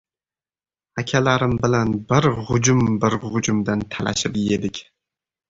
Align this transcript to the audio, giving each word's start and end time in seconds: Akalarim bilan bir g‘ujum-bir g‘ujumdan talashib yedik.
Akalarim 1.01 1.53
bilan 1.65 1.91
bir 2.13 2.29
g‘ujum-bir 2.49 3.19
g‘ujumdan 3.27 3.87
talashib 3.95 4.43
yedik. 4.47 4.83